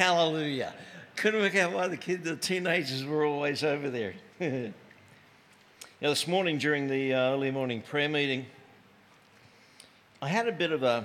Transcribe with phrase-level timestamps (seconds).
[0.00, 0.72] Hallelujah.
[1.14, 4.14] Couldn't work out why the kids, the teenagers were always over there.
[4.40, 4.72] now,
[6.00, 8.46] this morning during the uh, early morning prayer meeting,
[10.22, 11.04] I had a bit of a,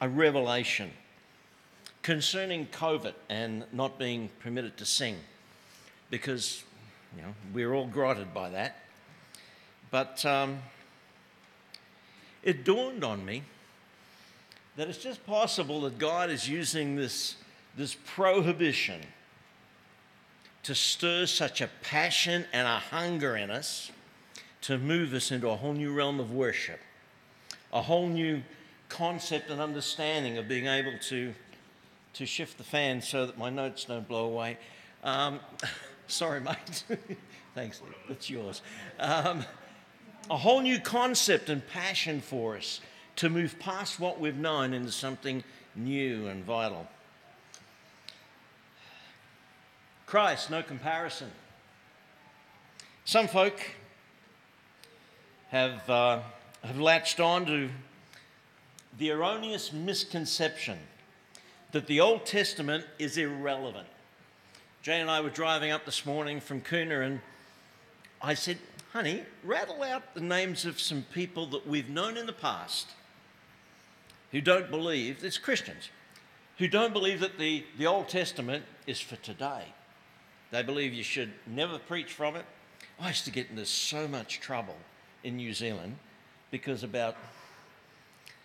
[0.00, 0.92] a revelation
[2.02, 5.16] concerning COVID and not being permitted to sing
[6.08, 6.62] because,
[7.16, 8.76] you know, we're all grotted by that.
[9.90, 10.60] But um,
[12.44, 13.42] it dawned on me
[14.76, 17.34] that it's just possible that God is using this,
[17.80, 19.00] this prohibition
[20.62, 23.90] to stir such a passion and a hunger in us
[24.60, 26.78] to move us into a whole new realm of worship,
[27.72, 28.42] a whole new
[28.90, 31.32] concept and understanding of being able to,
[32.12, 34.58] to shift the fan so that my notes don't blow away.
[35.02, 35.40] Um,
[36.06, 36.84] sorry, mate.
[37.54, 38.60] Thanks, that's yours.
[38.98, 39.42] Um,
[40.28, 42.82] a whole new concept and passion for us
[43.16, 45.42] to move past what we've known into something
[45.74, 46.86] new and vital.
[50.10, 51.30] Christ, no comparison.
[53.04, 53.60] Some folk
[55.50, 56.18] have, uh,
[56.64, 57.68] have latched on to
[58.98, 60.78] the erroneous misconception
[61.70, 63.86] that the Old Testament is irrelevant.
[64.82, 67.20] Jay and I were driving up this morning from Coona, and
[68.20, 68.58] I said,
[68.92, 72.88] Honey, rattle out the names of some people that we've known in the past
[74.32, 75.88] who don't believe, it's Christians,
[76.58, 79.66] who don't believe that the, the Old Testament is for today.
[80.50, 82.44] They believe you should never preach from it.
[82.98, 84.76] I used to get into so much trouble
[85.22, 85.96] in New Zealand
[86.50, 87.16] because about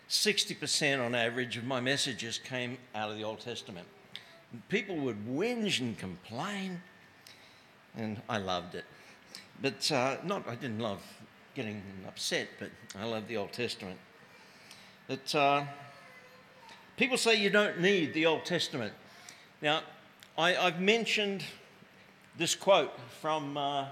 [0.08, 3.86] 60% on average of my messages came out of the Old Testament.
[4.68, 6.80] People would whinge and complain,
[7.96, 8.84] and I loved it.
[9.60, 11.02] But uh, not, I didn't love
[11.54, 13.98] getting upset, but I love the Old Testament.
[15.08, 15.64] But uh,
[16.96, 18.92] people say you don't need the Old Testament.
[19.60, 19.80] Now,
[20.38, 21.42] I, have mentioned
[22.38, 23.86] this quote from, uh,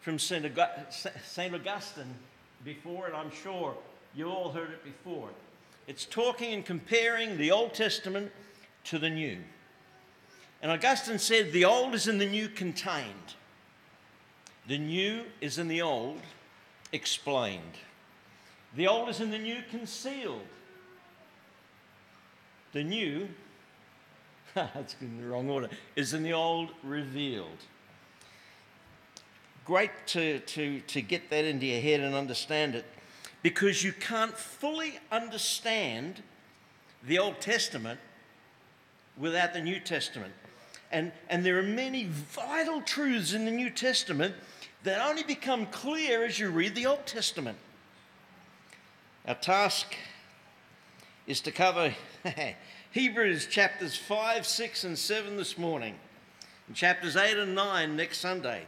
[0.00, 0.44] from St.
[0.46, 2.14] Augustine
[2.64, 3.74] before, and I'm sure
[4.14, 5.30] you all heard it before.
[5.86, 8.30] It's talking and comparing the Old Testament
[8.84, 9.38] to the New.
[10.60, 13.34] And Augustine said, The Old is in the New contained,
[14.68, 16.20] the New is in the Old
[16.92, 17.78] explained.
[18.76, 20.46] The Old is in the New concealed.
[22.72, 23.28] The New
[24.74, 27.58] that's in the wrong order, is in the old revealed.
[29.64, 32.84] Great to, to, to get that into your head and understand it
[33.42, 36.22] because you can't fully understand
[37.04, 37.98] the Old Testament
[39.16, 40.32] without the New Testament.
[40.90, 44.34] And, and there are many vital truths in the New Testament
[44.84, 47.56] that only become clear as you read the Old Testament.
[49.26, 49.94] Our task
[51.26, 51.94] is to cover
[52.92, 55.94] Hebrews chapters 5, 6, and 7 this morning,
[56.66, 58.64] and chapters 8 and 9 next Sunday.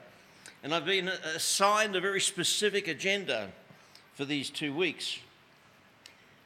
[0.62, 3.50] And I've been assigned a very specific agenda
[4.14, 5.18] for these two weeks.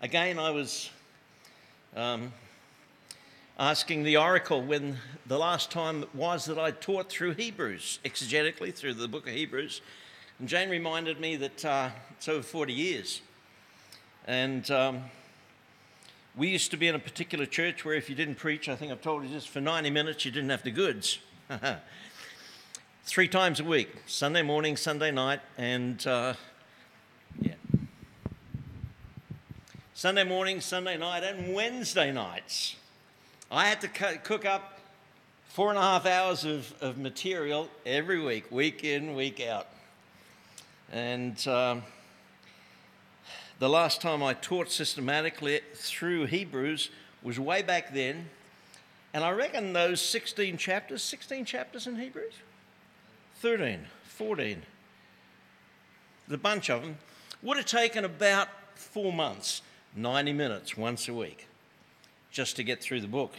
[0.03, 0.91] Again, I was
[1.95, 2.33] um,
[3.61, 4.97] asking the oracle when
[5.27, 9.83] the last time was that I taught through Hebrews, exegetically through the book of Hebrews.
[10.41, 13.21] And Jane reminded me that uh, it's over 40 years.
[14.27, 15.05] And um,
[16.39, 18.93] we used to be in a particular church where if you didn't preach, I think
[18.93, 21.19] I've told you this, for 90 minutes you didn't have the goods.
[23.05, 26.35] Three times a week Sunday morning, Sunday night, and uh,
[27.41, 27.55] yeah.
[29.95, 32.77] Sunday morning, Sunday night, and Wednesday nights.
[33.51, 34.79] I had to cook up
[35.49, 39.67] four and a half hours of, of material every week, week in, week out.
[40.93, 41.49] And.
[41.49, 41.83] Um,
[43.59, 46.91] the last time I taught systematically through Hebrews
[47.23, 48.31] was way back then.
[49.13, 52.35] And I reckon those 16 chapters, 16 chapters in Hebrews?
[53.41, 54.63] 13, 14,
[56.27, 56.99] the bunch of them,
[57.43, 59.63] would have taken about four months,
[59.95, 61.47] 90 minutes once a week,
[62.31, 63.35] just to get through the book.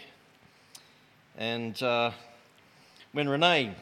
[1.38, 2.12] And uh,
[3.12, 3.76] when Renee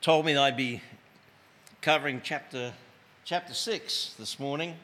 [0.00, 0.80] told me I'd be
[1.80, 2.72] covering chapter
[3.24, 4.76] chapter 6 this morning.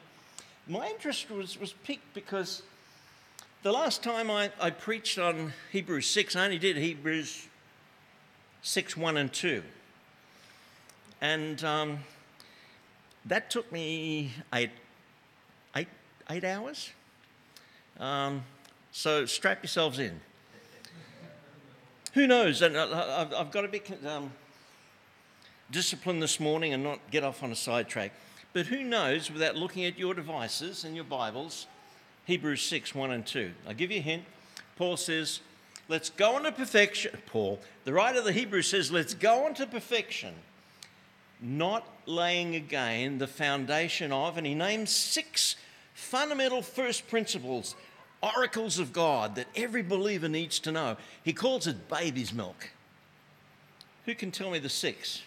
[0.67, 2.63] My interest was, was piqued because
[3.61, 7.47] the last time I, I preached on Hebrews 6, I only did Hebrews
[8.63, 9.61] 6 1 and 2.
[11.21, 11.99] And um,
[13.25, 14.71] that took me eight,
[15.75, 15.87] eight,
[16.31, 16.89] eight hours.
[17.99, 18.43] Um,
[18.91, 20.19] so strap yourselves in.
[22.13, 22.63] Who knows?
[22.63, 24.31] And I've, I've got to be um,
[25.69, 28.13] disciplined this morning and not get off on a sidetrack.
[28.53, 31.67] But who knows, without looking at your devices and your Bibles,
[32.25, 33.51] Hebrews 6 1 and 2.
[33.67, 34.23] I'll give you a hint.
[34.75, 35.39] Paul says,
[35.87, 37.17] let's go on to perfection.
[37.27, 40.33] Paul, the writer of the Hebrews says, let's go on to perfection,
[41.39, 45.55] not laying again the foundation of, and he names six
[45.93, 47.75] fundamental first principles,
[48.21, 50.97] oracles of God that every believer needs to know.
[51.23, 52.69] He calls it baby's milk.
[54.05, 55.21] Who can tell me the six?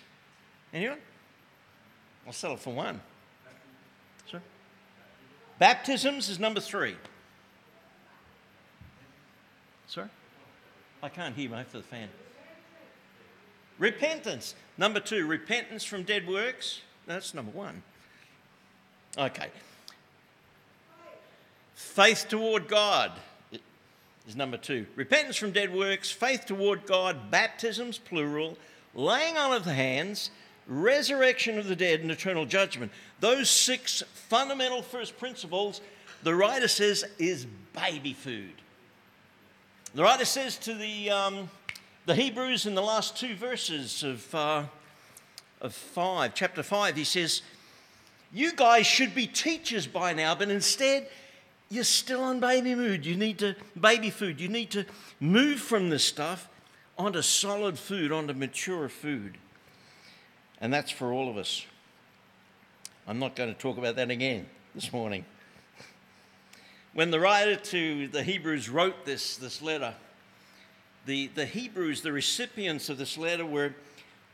[0.75, 0.99] Anyone?
[2.27, 3.01] I'll settle for one.
[5.59, 6.97] Baptisms is number three.
[9.87, 10.11] Sir?
[11.03, 12.09] I can't hear for the fan.
[13.79, 14.55] Repentance.
[14.79, 16.81] Number two, repentance from dead works.
[17.07, 17.83] That's number one.
[19.17, 19.49] Okay.
[21.75, 23.13] Faith toward God
[24.27, 24.87] is number two.
[24.97, 28.57] Repentance from dead works, faith toward God, baptisms, plural,
[28.95, 30.31] laying on of the hands,
[30.67, 32.91] resurrection of the dead, and eternal judgment.
[33.21, 35.81] Those six fundamental first principles,
[36.23, 38.53] the writer says, is baby food.
[39.95, 41.51] The writer says to the, um,
[42.07, 44.65] the Hebrews in the last two verses of, uh,
[45.61, 47.43] of 5, chapter 5, he says,
[48.33, 51.09] You guys should be teachers by now, but instead,
[51.71, 53.07] you're still on baby mood.
[53.07, 54.41] You need to, baby food.
[54.41, 54.85] You need to
[55.21, 56.49] move from this stuff
[56.99, 59.39] onto solid food, onto mature food.
[60.65, 61.67] And that's for all of us.
[63.07, 65.27] I'm not going to talk about that again this morning
[66.95, 69.93] when the writer to the Hebrews wrote this, this letter,
[71.05, 73.75] the, the Hebrews, the recipients of this letter, were,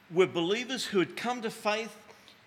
[0.08, 1.96] were believers who had come to faith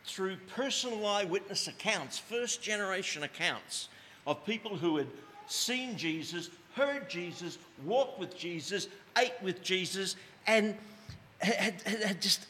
[0.05, 3.89] through personal eyewitness accounts, first generation accounts
[4.25, 5.07] of people who had
[5.47, 8.87] seen Jesus, heard Jesus, walked with Jesus,
[9.17, 10.15] ate with Jesus,
[10.47, 10.73] and
[11.41, 12.45] had, had, had just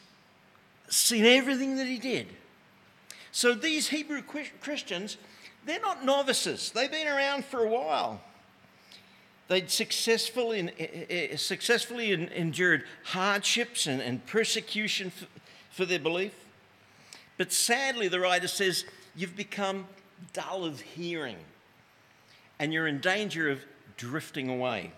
[0.94, 2.28] seen everything that he did.
[3.32, 5.16] So these Hebrew Christians
[5.64, 8.20] they're not novices, they've been around for a while.
[9.48, 10.70] They'd successfully,
[11.36, 15.26] successfully endured hardships and, and persecution for,
[15.70, 16.34] for their belief.
[17.36, 19.86] But sadly, the writer says, you've become
[20.32, 21.36] dull of hearing
[22.58, 23.60] and you're in danger of
[23.96, 24.92] drifting away.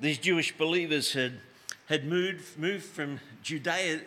[0.00, 1.40] These Jewish believers had,
[1.86, 4.00] had moved, moved from Judea,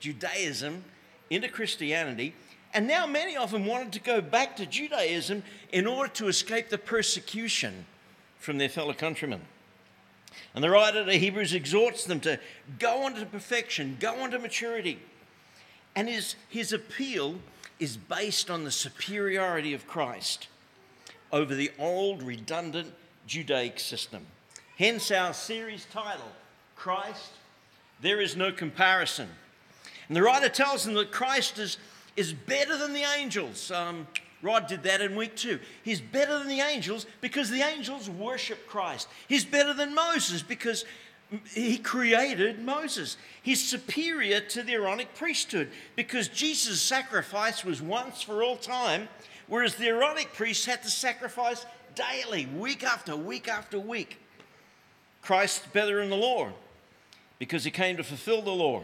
[0.00, 0.84] Judaism
[1.30, 2.34] into Christianity
[2.74, 5.42] and now many of them wanted to go back to Judaism
[5.72, 7.86] in order to escape the persecution
[8.38, 9.40] from their fellow countrymen.
[10.54, 12.38] And the writer of the Hebrews exhorts them to
[12.78, 14.98] go on to perfection, go on to maturity.
[15.96, 17.36] And his, his appeal
[17.80, 20.48] is based on the superiority of Christ
[21.32, 22.92] over the old, redundant
[23.26, 24.26] Judaic system.
[24.76, 26.32] Hence our series title
[26.76, 27.32] Christ,
[28.00, 29.28] There is No Comparison.
[30.08, 31.78] And the writer tells them that Christ is
[32.18, 33.70] is better than the angels.
[33.70, 34.08] Um,
[34.42, 35.60] Rod did that in week two.
[35.84, 39.08] He's better than the angels because the angels worship Christ.
[39.28, 40.84] He's better than Moses because
[41.52, 43.16] he created Moses.
[43.40, 49.08] He's superior to the Aaronic priesthood because Jesus' sacrifice was once for all time,
[49.46, 54.18] whereas the Aaronic priests had to sacrifice daily, week after week after week.
[55.22, 56.50] Christ's better than the law
[57.38, 58.82] because he came to fulfill the law.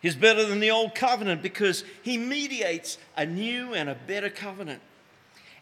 [0.00, 4.80] He's better than the old covenant because he mediates a new and a better covenant.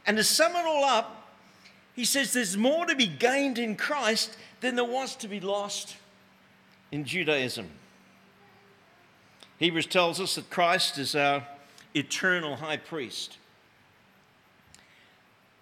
[0.06, 1.29] And to sum it all up,
[1.94, 5.96] he says there's more to be gained in Christ than there was to be lost
[6.93, 7.69] in Judaism.
[9.58, 11.46] Hebrews tells us that Christ is our
[11.94, 13.39] eternal high priest.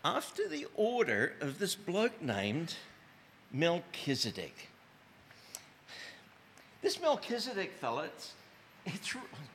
[0.05, 2.75] After the order of this bloke named
[3.51, 4.69] Melchizedek.
[6.83, 8.11] This Melchizedek fella,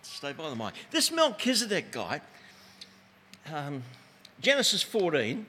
[0.02, 0.74] stay by the mic.
[0.92, 2.22] This Melchizedek guy,
[3.52, 3.84] um,
[4.42, 5.46] Genesis 14,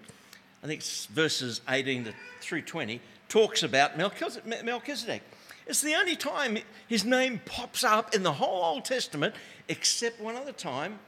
[0.62, 5.22] I think it's verses 18 to through 20, talks about Melchizedek.
[5.66, 6.58] It's the only time
[6.88, 9.34] his name pops up in the whole Old Testament,
[9.68, 10.98] except one other time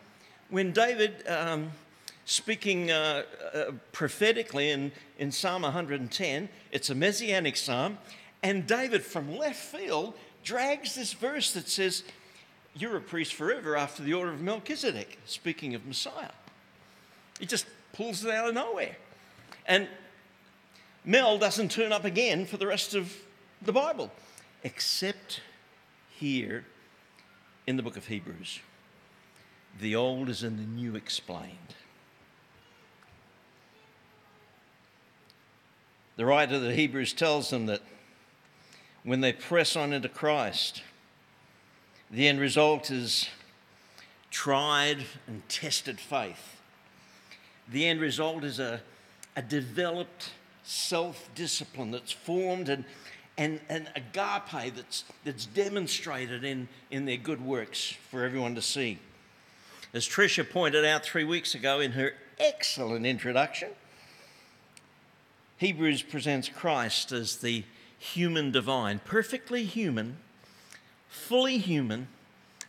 [0.48, 1.72] when David, um,
[2.24, 7.98] speaking uh, uh, prophetically in, in Psalm 110, it's a messianic psalm,
[8.42, 10.14] and David from left field
[10.44, 12.04] drags this verse that says,
[12.76, 16.32] you're a priest forever after the order of Melchizedek, speaking of Messiah.
[17.38, 18.96] He just pulls it out of nowhere.
[19.66, 19.88] And
[21.04, 23.14] Mel doesn't turn up again for the rest of
[23.62, 24.10] the Bible,
[24.62, 25.40] except
[26.10, 26.64] here
[27.66, 28.60] in the book of Hebrews.
[29.80, 31.74] The old is in the new explained.
[36.16, 37.82] The writer of the Hebrews tells them that
[39.02, 40.82] when they press on into Christ,
[42.10, 43.28] the end result is
[44.30, 46.60] tried and tested faith.
[47.68, 48.80] The end result is a,
[49.36, 50.30] a developed
[50.64, 52.84] self discipline that's formed and,
[53.38, 58.98] and, and agape that's, that's demonstrated in, in their good works for everyone to see.
[59.92, 63.70] As Tricia pointed out three weeks ago in her excellent introduction,
[65.58, 67.64] Hebrews presents Christ as the
[67.96, 70.16] human divine, perfectly human,
[71.14, 72.08] fully human,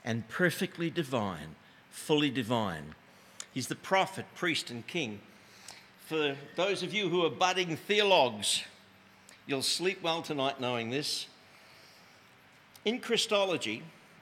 [0.05, 1.55] and perfectly divine,
[1.89, 2.93] fully divine.
[3.53, 5.19] He's the prophet, priest, and king.
[6.05, 8.63] For those of you who are budding theologues,
[9.47, 11.25] you'll sleep well tonight knowing this.
[12.85, 13.81] In Christology,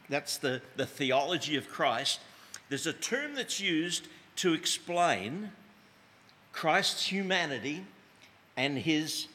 [0.09, 2.21] that's the, the theology of Christ,
[2.69, 5.51] there's a term that's used to explain
[6.53, 7.85] Christ's humanity
[8.55, 9.27] and his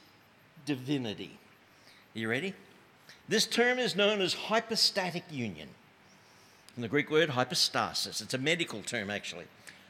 [0.65, 1.39] divinity.
[2.17, 2.55] Are you ready?
[3.29, 5.69] This term is known as hypostatic union.
[6.73, 8.21] From the Greek word hypostasis.
[8.21, 9.45] It's a medical term, actually.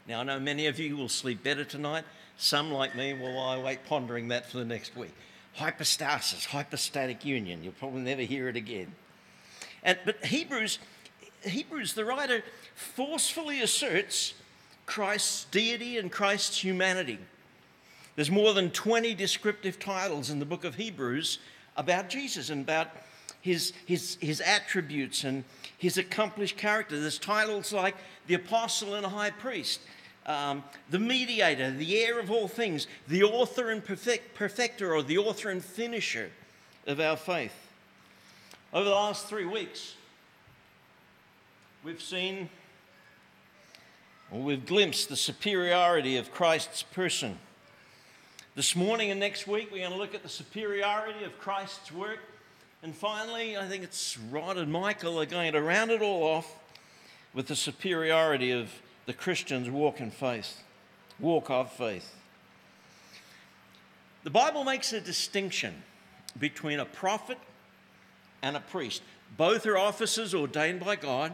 [0.09, 2.04] Now, I know many of you will sleep better tonight.
[2.37, 5.12] Some, like me, will lie awake pondering that for the next week.
[5.54, 7.62] Hypostasis, hypostatic union.
[7.62, 8.92] You'll probably never hear it again.
[9.85, 10.78] And, but Hebrews,
[11.42, 12.42] Hebrews, the writer
[12.75, 14.35] forcefully asserts
[14.87, 17.18] Christ's deity and Christ's humanity.
[18.16, 21.38] There's more than 20 descriptive titles in the book of Hebrews
[21.76, 22.88] about Jesus and about
[23.40, 25.45] his, his, his attributes and
[25.76, 27.00] his accomplished character.
[27.00, 29.80] There's titles like the apostle and high priest,
[30.26, 35.18] um, the mediator, the heir of all things, the author and perfect, perfecter, or the
[35.18, 36.30] author and finisher
[36.87, 37.54] of our faith.
[38.73, 39.95] Over the last three weeks,
[41.83, 42.50] we've seen,
[44.30, 47.38] or we've glimpsed the superiority of Christ's person.
[48.54, 52.18] This morning and next week, we're going to look at the superiority of Christ's work.
[52.82, 56.58] And finally, I think it's Rod and Michael are going to round it all off
[57.35, 58.70] with the superiority of
[59.06, 60.62] the Christian's walk in faith,
[61.18, 62.14] walk of faith.
[64.23, 65.82] The Bible makes a distinction
[66.38, 67.38] between a prophet
[68.42, 69.02] and a priest.
[69.37, 71.32] Both are offices ordained by God,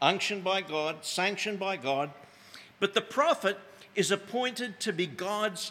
[0.00, 2.10] unctioned by God, sanctioned by God,
[2.80, 3.56] but the prophet
[3.94, 5.70] is appointed to be God's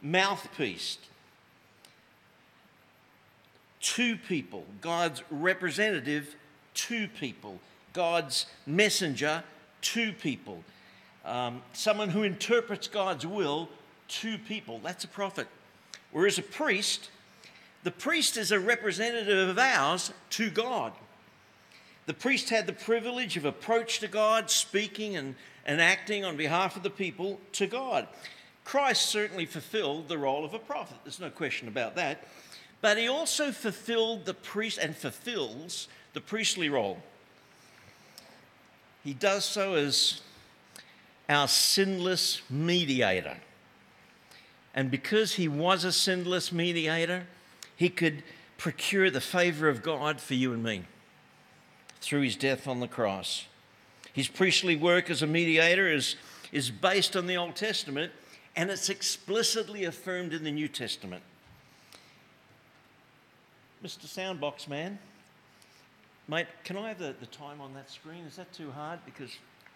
[0.00, 0.98] mouthpiece
[3.86, 6.34] to people, God's representative
[6.74, 7.60] to people,
[7.92, 9.44] God's messenger
[9.82, 10.64] to people,
[11.24, 13.68] um, someone who interprets God's will
[14.08, 14.80] to people.
[14.82, 15.46] That's a prophet.
[16.10, 17.10] Whereas a priest,
[17.84, 20.92] the priest is a representative of ours to God.
[22.06, 26.76] The priest had the privilege of approach to God, speaking and, and acting on behalf
[26.76, 28.08] of the people to God.
[28.64, 32.24] Christ certainly fulfilled the role of a prophet, there's no question about that.
[32.86, 36.98] But he also fulfilled the priest and fulfills the priestly role.
[39.02, 40.20] He does so as
[41.28, 43.38] our sinless mediator.
[44.72, 47.26] And because he was a sinless mediator,
[47.74, 48.22] he could
[48.56, 50.84] procure the favor of God for you and me
[52.00, 53.46] through his death on the cross.
[54.12, 56.14] His priestly work as a mediator is,
[56.52, 58.12] is based on the Old Testament
[58.54, 61.24] and it's explicitly affirmed in the New Testament.
[63.86, 64.06] Mr.
[64.08, 64.98] Soundbox Man,
[66.26, 68.24] mate, can I have the, the time on that screen?
[68.24, 68.98] Is that too hard?
[69.04, 69.30] Because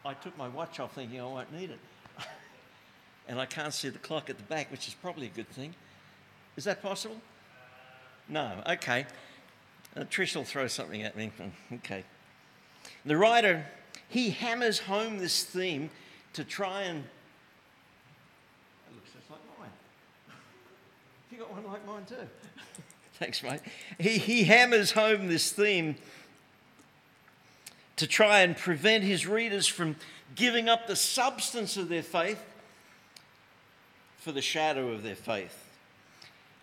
[0.05, 1.79] I took my watch off thinking I won't need it.
[3.29, 5.76] and I can't see the clock at the back, which is probably a good thing.
[6.57, 7.19] Is that possible?
[8.29, 9.07] No, okay.
[9.97, 11.31] Uh, Trish will throw something at me.
[11.75, 12.02] Okay.
[13.05, 13.64] The writer,
[14.09, 15.88] he hammers home this theme
[16.33, 17.05] to try and
[18.88, 19.71] It looks just like mine.
[21.31, 22.26] You got one like mine too.
[23.21, 23.61] Thanks, mate.
[23.99, 25.97] He, he hammers home this theme
[27.97, 29.97] to try and prevent his readers from
[30.35, 32.43] giving up the substance of their faith
[34.17, 35.67] for the shadow of their faith.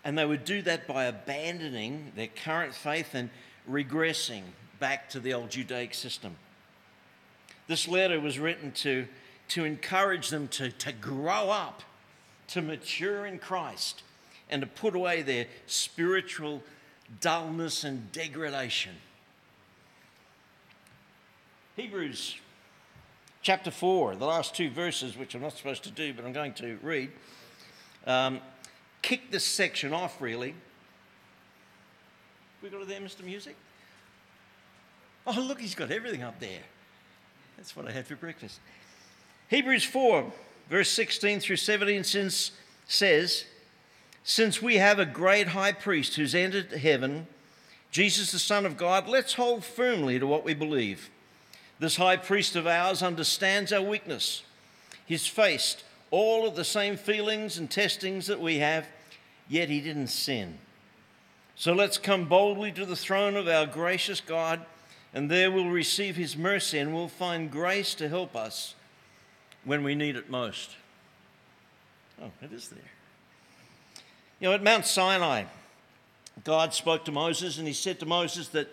[0.04, 3.30] And they would do that by abandoning their current faith and
[3.70, 4.42] regressing
[4.80, 6.34] back to the old Judaic system.
[7.68, 9.06] This letter was written to,
[9.50, 11.84] to encourage them to, to grow up,
[12.48, 14.02] to mature in Christ,
[14.50, 16.62] and to put away their spiritual
[17.20, 18.94] dullness and degradation.
[21.76, 22.36] Hebrews
[23.42, 26.54] chapter 4, the last two verses, which I'm not supposed to do, but I'm going
[26.54, 27.10] to read,
[28.06, 28.40] um,
[29.00, 30.54] kick this section off really.
[32.62, 33.22] We got it there, Mr.
[33.22, 33.54] Music?
[35.26, 36.62] Oh, look, he's got everything up there.
[37.56, 38.60] That's what I had for breakfast.
[39.48, 40.32] Hebrews 4,
[40.68, 42.30] verse 16 through 17
[42.86, 43.44] says,
[44.28, 47.26] since we have a great high priest who's entered heaven,
[47.90, 51.08] Jesus, the Son of God, let's hold firmly to what we believe.
[51.78, 54.42] This high priest of ours understands our weakness.
[55.06, 58.86] He's faced all of the same feelings and testings that we have,
[59.48, 60.58] yet he didn't sin.
[61.56, 64.60] So let's come boldly to the throne of our gracious God,
[65.14, 68.74] and there we'll receive his mercy and we'll find grace to help us
[69.64, 70.76] when we need it most.
[72.22, 72.97] Oh, it is there.
[74.40, 75.44] You know, at Mount Sinai,
[76.44, 78.68] God spoke to Moses and he said to Moses that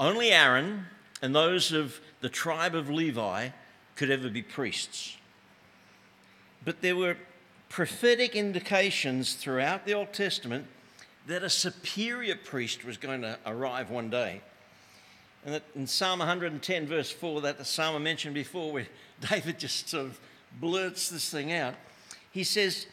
[0.00, 0.86] only Aaron
[1.20, 3.50] and those of the tribe of Levi
[3.96, 5.16] could ever be priests.
[6.64, 7.18] But there were
[7.68, 10.66] prophetic indications throughout the Old Testament
[11.26, 14.40] that a superior priest was going to arrive one day.
[15.44, 18.86] And in Psalm 110, verse 4, that the psalm I mentioned before, where
[19.30, 20.20] David just sort of
[20.58, 21.74] blurts this thing out,
[22.30, 22.86] he says,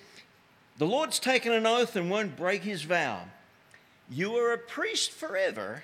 [0.81, 3.25] The Lord's taken an oath and won't break his vow.
[4.09, 5.83] You are a priest forever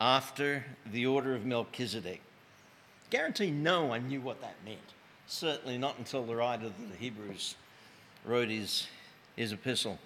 [0.00, 2.20] after the order of Melchizedek.
[3.10, 4.80] Guarantee no one knew what that meant.
[5.28, 7.54] Certainly not until the writer of the Hebrews
[8.24, 8.88] wrote his,
[9.36, 10.00] his epistle.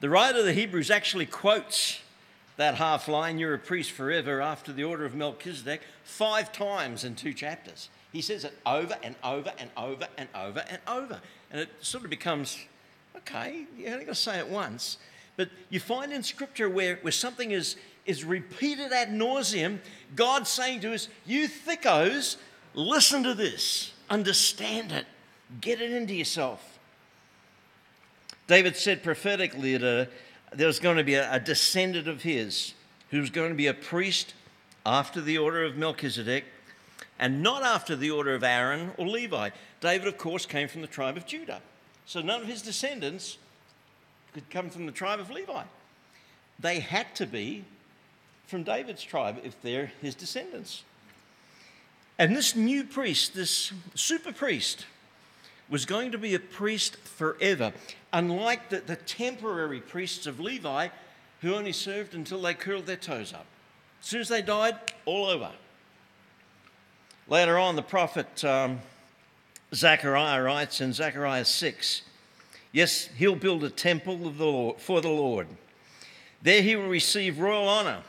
[0.00, 2.00] The writer of the Hebrews actually quotes
[2.56, 7.14] that half line, You're a priest forever after the order of Melchizedek, five times in
[7.14, 7.88] two chapters.
[8.10, 11.20] He says it over and over and over and over and over.
[11.54, 12.58] And it sort of becomes,
[13.16, 14.98] okay, you only got to say it once.
[15.36, 19.78] But you find in Scripture where, where something is, is repeated ad nauseum,
[20.16, 22.38] God saying to us, You thickos,
[22.74, 25.06] listen to this, understand it,
[25.60, 26.76] get it into yourself.
[28.48, 32.74] David said prophetically that uh, there was going to be a, a descendant of his
[33.10, 34.34] who was going to be a priest
[34.84, 36.46] after the order of Melchizedek
[37.18, 39.50] and not after the order of Aaron or Levi.
[39.80, 41.60] David, of course, came from the tribe of Judah.
[42.06, 43.38] So none of his descendants
[44.32, 45.62] could come from the tribe of Levi.
[46.58, 47.64] They had to be
[48.46, 50.82] from David's tribe if they're his descendants.
[52.18, 54.86] And this new priest, this super priest,
[55.68, 57.72] was going to be a priest forever,
[58.12, 60.88] unlike the, the temporary priests of Levi
[61.40, 63.46] who only served until they curled their toes up.
[64.00, 65.50] As soon as they died, all over.
[67.26, 68.80] Later on, the prophet um,
[69.74, 72.02] Zechariah writes in Zechariah 6
[72.70, 75.46] Yes, he'll build a temple the Lord, for the Lord.
[76.42, 78.02] There he will receive royal honor,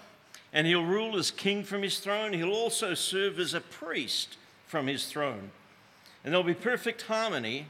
[0.51, 2.33] and he'll rule as king from his throne.
[2.33, 5.51] He'll also serve as a priest from his throne.
[6.23, 7.67] And there'll be perfect harmony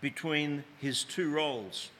[0.00, 1.90] between his two roles.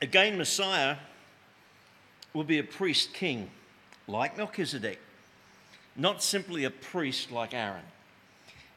[0.00, 0.96] Again, Messiah
[2.32, 3.50] will be a priest king
[4.06, 5.00] like Melchizedek,
[5.98, 7.82] not simply a priest like Aaron.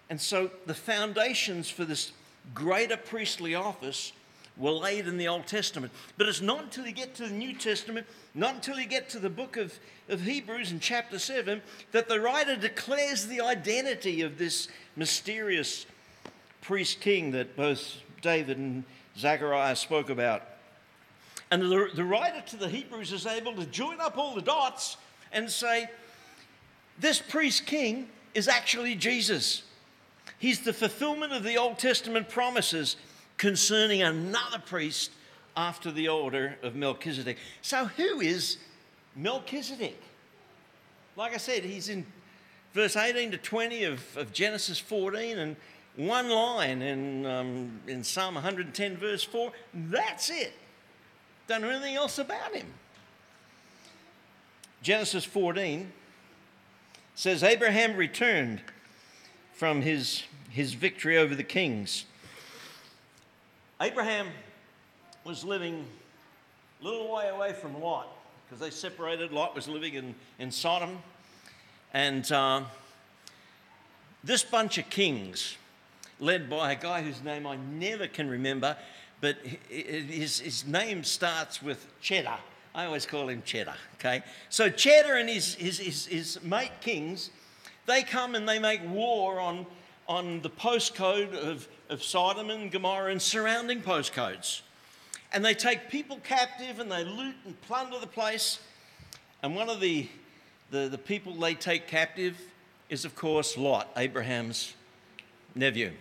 [0.10, 2.12] And so the foundations for this
[2.53, 4.12] greater priestly office
[4.57, 5.93] were laid in the Old Testament.
[6.17, 9.19] But it's not until you get to the New Testament, not until you get to
[9.19, 9.79] the book of,
[10.10, 11.62] of Hebrews in chapter 7,
[11.93, 15.86] that the writer declares the identity of this mysterious
[16.62, 18.84] priest king that both David and
[19.17, 20.43] Zechariah spoke about.
[21.49, 24.97] And the, the writer to the Hebrews is able to join up all the dots
[25.31, 25.89] and say,
[26.99, 29.63] this priest king is actually Jesus.
[30.38, 32.95] He's the fulfillment of the Old Testament promises
[33.38, 35.12] concerning another priest
[35.56, 37.38] after the order of Melchizedek.
[37.62, 38.58] So, who is
[39.15, 39.99] Melchizedek?
[41.15, 42.06] Like I said, he's in
[42.73, 45.56] verse 18 to 20 of, of Genesis 14 and
[45.95, 49.51] one line in, um, in Psalm 110, verse 4.
[49.73, 50.54] That's it.
[51.47, 52.67] Don't know anything else about him.
[54.82, 55.91] Genesis 14
[57.21, 58.60] says Abraham returned
[59.53, 62.05] from his, his victory over the kings.
[63.79, 64.29] Abraham
[65.23, 65.86] was living
[66.81, 68.07] a little way away from Lot
[68.43, 69.31] because they separated.
[69.31, 70.97] Lot was living in, in Sodom.
[71.93, 72.63] And uh,
[74.23, 75.57] this bunch of kings,
[76.19, 78.75] led by a guy whose name I never can remember,
[79.19, 79.38] but
[79.69, 82.39] his, his name starts with Cheddar.
[82.73, 84.23] I always call him Cheddar, okay?
[84.49, 87.29] So Cheddar and his, his, his, his mate kings,
[87.86, 89.65] they come and they make war on,
[90.07, 94.62] on the postcode of, of Sodom and Gomorrah and surrounding postcodes.
[95.34, 98.60] And they take people captive and they loot and plunder the place.
[99.43, 100.07] And one of the,
[100.71, 102.38] the, the people they take captive
[102.89, 104.75] is, of course, Lot, Abraham's
[105.55, 105.91] nephew.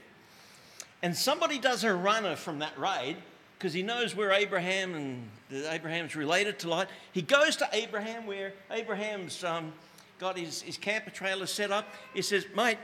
[1.03, 3.17] And somebody does a runner from that raid
[3.61, 5.29] because he knows where Abraham and
[5.69, 6.89] Abraham's related to Lot.
[7.13, 9.75] He goes to Abraham where Abraham's um,
[10.19, 11.87] got his, his camper trailer set up.
[12.15, 12.79] He says, Mate,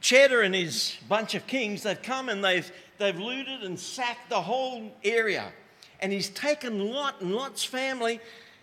[0.00, 4.40] Cheddar and his bunch of kings, they've come and they've, they've looted and sacked the
[4.40, 5.50] whole area.
[5.98, 8.20] And he's taken Lot and Lot's family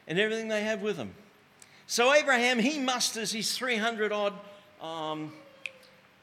[0.08, 1.14] and everything they have with them.
[1.86, 4.34] So Abraham, he musters his 300 odd
[4.82, 5.34] um,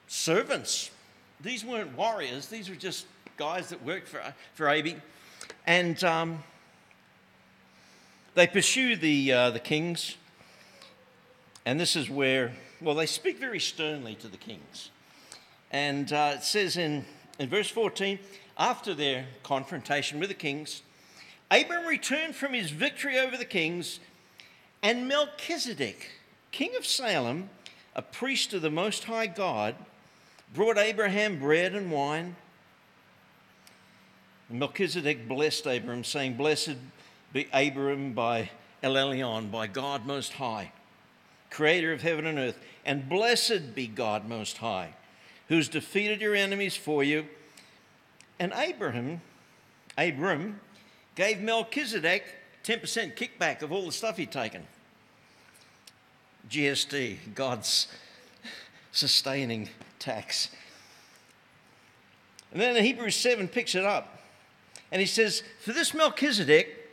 [0.08, 0.90] servants.
[1.42, 3.04] These weren't warriors, these were just
[3.42, 4.22] guys that work for,
[4.54, 4.94] for AB.
[5.66, 6.44] And um,
[8.36, 10.16] they pursue the, uh, the kings.
[11.66, 14.90] And this is where, well, they speak very sternly to the kings.
[15.72, 17.04] And uh, it says in,
[17.40, 18.20] in verse 14,
[18.56, 20.82] after their confrontation with the kings,
[21.50, 23.98] Abram returned from his victory over the kings,
[24.84, 26.12] and Melchizedek,
[26.52, 27.50] king of Salem,
[27.96, 29.74] a priest of the Most High God,
[30.54, 32.36] brought Abraham bread and wine.
[34.52, 36.76] Melchizedek blessed Abram, saying, Blessed
[37.32, 38.50] be Abram by
[38.82, 40.72] El Elyon, by God Most High,
[41.50, 44.94] creator of heaven and earth, and blessed be God Most High,
[45.48, 47.26] who's defeated your enemies for you.
[48.38, 49.20] And Abraham,
[49.96, 50.60] Abram,
[51.14, 52.24] gave Melchizedek
[52.64, 54.64] 10% kickback of all the stuff he'd taken.
[56.48, 57.88] GST, God's
[58.90, 60.48] sustaining tax.
[62.52, 64.21] And then Hebrews 7 picks it up.
[64.92, 66.90] And he says, For this Melchizedek,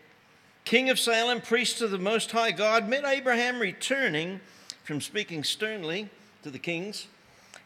[0.63, 4.39] king of Salem, priest of the Most High God, met Abraham returning
[4.83, 6.09] from speaking sternly
[6.41, 7.07] to the kings,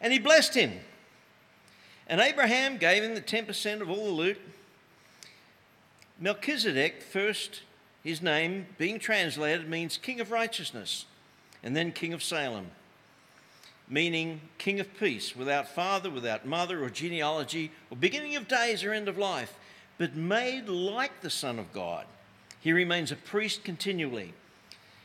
[0.01, 0.73] and he blessed him.
[2.07, 4.41] And Abraham gave him the 10% of all the loot.
[6.19, 7.61] Melchizedek, first,
[8.03, 11.05] his name being translated, means king of righteousness,
[11.63, 12.71] and then king of Salem
[13.89, 18.91] meaning king of peace, without father, without mother, or genealogy, or beginning of days or
[18.91, 19.53] end of life,
[19.97, 22.05] but made like the Son of God.
[22.59, 24.33] He remains a priest continually.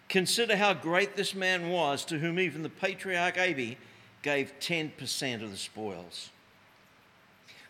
[0.08, 3.76] Consider how great this man was, to whom even the patriarch Abi
[4.22, 6.30] gave 10% of the spoils.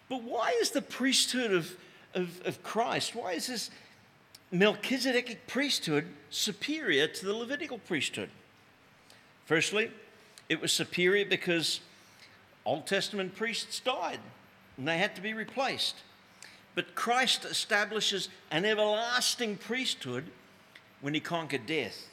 [0.08, 1.76] But why is the priesthood of,
[2.14, 3.70] of, of Christ, why is this
[4.50, 8.30] Melchizedek priesthood superior to the Levitical priesthood?
[9.44, 9.90] Firstly,
[10.48, 11.80] it was superior because
[12.64, 14.20] Old Testament priests died
[14.76, 15.96] and they had to be replaced.
[16.78, 20.26] But Christ establishes an everlasting priesthood
[21.00, 22.06] when he conquered death.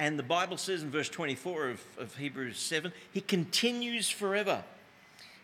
[0.00, 4.64] And the Bible says in verse 24 of, of Hebrews 7, he continues forever.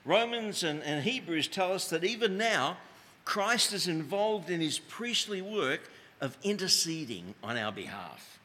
[0.05, 2.79] Romans and, and Hebrews tell us that even now,
[3.25, 5.89] Christ is involved in his priestly work
[6.21, 8.41] of interceding on our behalf.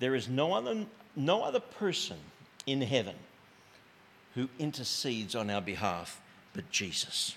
[0.00, 2.18] There is no other no other person
[2.66, 3.14] in heaven
[4.34, 6.20] who intercedes on our behalf
[6.52, 7.36] but Jesus.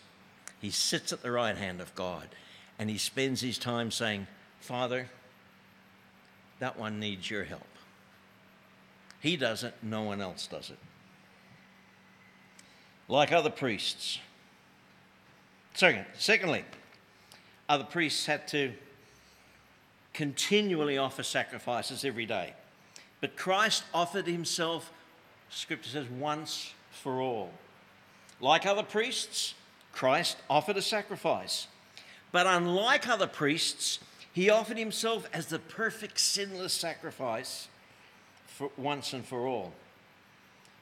[0.63, 2.29] He sits at the right hand of God
[2.79, 4.27] and he spends his time saying,
[4.61, 5.09] Father,
[6.59, 7.67] that one needs your help.
[9.19, 10.77] He does it, no one else does it.
[13.09, 14.19] Like other priests.
[15.73, 16.63] Second, secondly,
[17.67, 18.71] other priests had to
[20.13, 22.53] continually offer sacrifices every day.
[23.19, 24.93] But Christ offered himself,
[25.49, 27.51] scripture says, once for all.
[28.39, 29.55] Like other priests,
[29.93, 31.67] Christ offered a sacrifice.
[32.33, 33.99] But unlike other priests,
[34.33, 37.67] he offered himself as the perfect sinless sacrifice
[38.47, 39.71] for once and for all.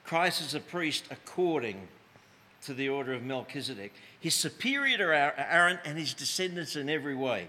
[0.06, 1.88] Christ is a priest according
[2.64, 3.94] to the order of Melchizedek.
[4.20, 5.04] He's superior to
[5.52, 7.48] Aaron and his descendants in every way.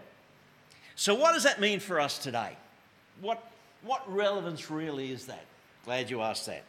[0.96, 2.56] So, what does that mean for us today?
[3.20, 3.50] What,
[3.82, 5.44] what relevance really is that?
[5.84, 6.64] Glad you asked that.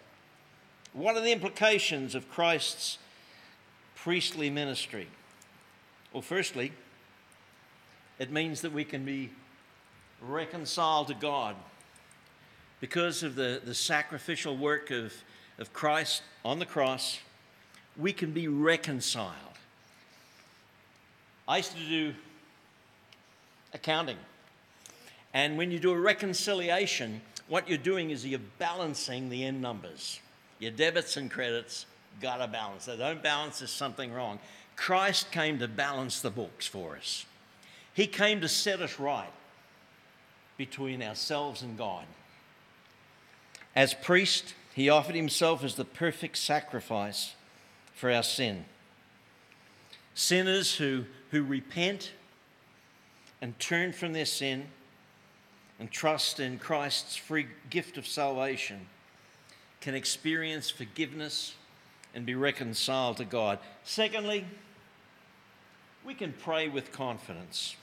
[0.93, 2.99] What are the implications of Christ's
[4.03, 5.07] priestly ministry?
[6.11, 6.73] Well, firstly,
[8.19, 9.29] it means that we can be
[10.21, 11.55] reconciled to God
[12.81, 15.13] because of the, the sacrificial work of,
[15.57, 17.19] of Christ on the cross.
[17.95, 19.57] We can be reconciled.
[21.47, 22.13] I used to do
[23.73, 24.17] accounting.
[25.33, 30.19] And when you do a reconciliation, what you're doing is you're balancing the end numbers.
[30.59, 31.85] Your debits and credits
[32.21, 32.85] got to balance.
[32.85, 34.39] They don't balance, there's something wrong.
[34.75, 37.25] Christ came to balance the books for us.
[37.93, 39.31] He came to set us right
[40.57, 42.05] between ourselves and God.
[43.75, 47.35] As priest, he offered himself as the perfect sacrifice
[47.93, 48.65] for our sin.
[50.15, 52.11] Sinners who, who repent
[53.41, 54.67] and turn from their sin
[55.79, 58.87] and trust in Christ's free gift of salvation
[59.81, 61.55] can experience forgiveness
[62.13, 63.59] and be reconciled to God.
[63.83, 64.45] Secondly,
[66.05, 67.75] we can pray with confidence.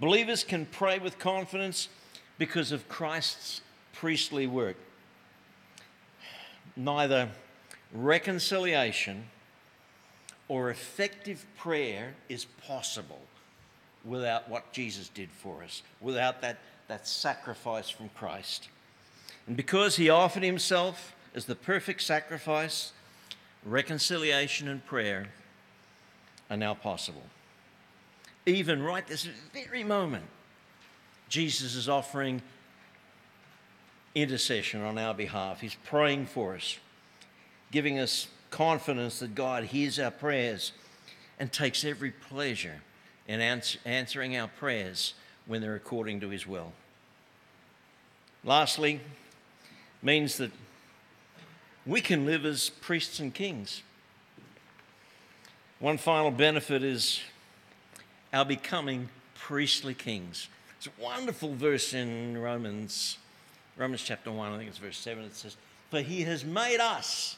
[0.00, 1.88] Believers can pray with confidence
[2.38, 3.60] because of Christ's
[3.92, 4.76] priestly work.
[6.76, 7.30] Neither
[7.92, 9.24] reconciliation
[10.48, 13.20] or effective prayer is possible
[14.04, 18.68] without what Jesus did for us, without that, that sacrifice from Christ.
[19.46, 22.92] And because he offered himself as the perfect sacrifice,
[23.66, 25.26] reconciliation and prayer
[26.48, 27.24] are now possible.
[28.46, 30.24] Even right this very moment,
[31.28, 32.40] Jesus is offering
[34.14, 35.60] intercession on our behalf.
[35.60, 36.78] He's praying for us,
[37.72, 40.72] giving us confidence that God hears our prayers
[41.38, 42.80] and takes every pleasure
[43.26, 46.72] in ans- answering our prayers when they're according to His will.
[48.44, 49.00] Lastly,
[50.02, 50.52] means that
[51.86, 53.82] we can live as priests and kings.
[55.78, 57.20] One final benefit is
[58.32, 60.48] our becoming priestly kings.
[60.78, 63.18] It's a wonderful verse in Romans,
[63.76, 65.24] Romans chapter 1, I think it's verse 7.
[65.24, 65.56] It says,
[65.90, 67.36] For he has made us,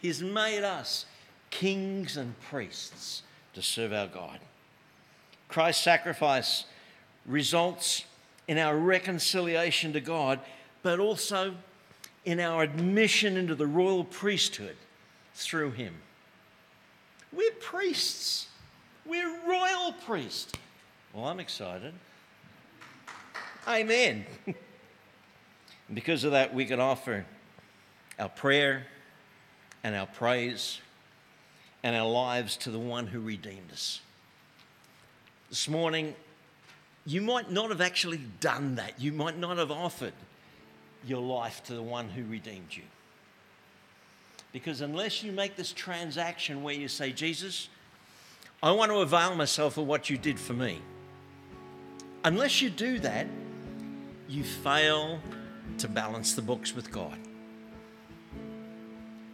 [0.00, 1.04] he has made us
[1.50, 4.38] kings and priests to serve our God.
[5.48, 6.64] Christ's sacrifice
[7.26, 8.04] results
[8.48, 10.40] in our reconciliation to God,
[10.82, 11.54] but also
[12.24, 14.76] in our admission into the royal priesthood
[15.34, 15.94] through him.
[17.32, 18.46] We're priests.
[19.04, 20.52] We're royal priests.
[21.12, 21.92] Well, I'm excited.
[23.66, 24.24] Amen.
[25.94, 27.24] because of that, we can offer
[28.18, 28.86] our prayer
[29.82, 30.80] and our praise
[31.82, 34.00] and our lives to the one who redeemed us.
[35.50, 36.14] This morning,
[37.04, 38.98] you might not have actually done that.
[38.98, 40.14] You might not have offered
[41.06, 42.82] your life to the one who redeemed you.
[44.52, 47.68] Because unless you make this transaction where you say, Jesus,
[48.62, 50.80] I want to avail myself of what you did for me,
[52.24, 53.26] unless you do that,
[54.28, 55.18] you fail
[55.78, 57.18] to balance the books with God.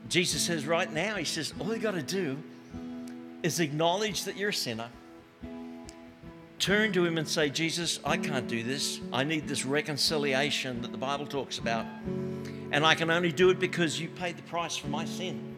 [0.09, 2.37] Jesus says right now, He says, all you got to do
[3.43, 4.89] is acknowledge that you're a sinner
[6.61, 9.01] turn to Him and say, Jesus, I can't do this.
[9.13, 11.87] I need this reconciliation that the Bible talks about.
[12.73, 15.57] And I can only do it because you paid the price for my sin.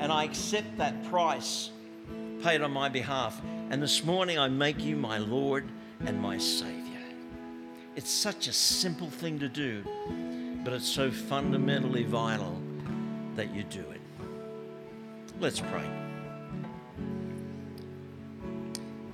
[0.00, 1.70] And I accept that price
[2.42, 3.40] paid on my behalf.
[3.70, 5.68] And this morning I make you my Lord
[6.04, 6.98] and my Savior.
[7.94, 9.84] It's such a simple thing to do,
[10.64, 12.60] but it's so fundamentally vital
[13.36, 14.00] that you do it.
[15.38, 16.01] Let's pray.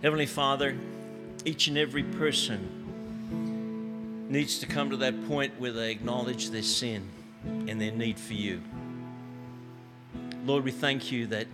[0.00, 0.78] Heavenly Father,
[1.44, 7.08] each and every person needs to come to that point where they acknowledge their sin
[7.44, 8.62] and their need for you.
[10.44, 11.48] Lord, we thank you that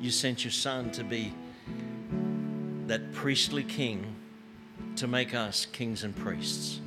[0.00, 1.34] you sent your Son to be
[2.86, 4.14] that priestly king
[4.94, 6.80] to make us kings and priests.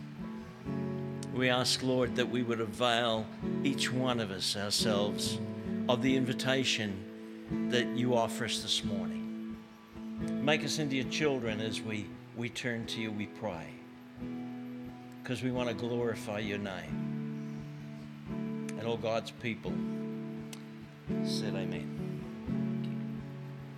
[1.34, 3.26] We ask, Lord, that we would avail
[3.66, 5.38] each one of us ourselves
[5.90, 6.96] of the invitation
[7.72, 9.23] that you offer us this morning.
[10.44, 13.66] Make us into your children as we, we turn to you, we pray.
[15.22, 17.64] Because we want to glorify your name.
[18.78, 19.72] And all God's people
[21.24, 22.03] said, Amen.